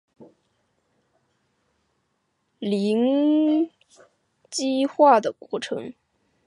[2.59, 3.69] 羟
[4.49, 5.93] 基化的过程。